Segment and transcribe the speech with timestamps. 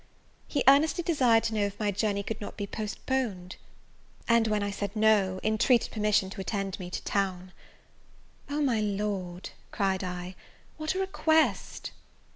[0.47, 3.57] He earnestly desired to know if my journey could not be postponed!
[4.27, 7.51] and when I no, entreated permission to attend me to town.
[8.49, 10.33] "Oh, my Lord," cried I,
[10.77, 11.91] "what a request!"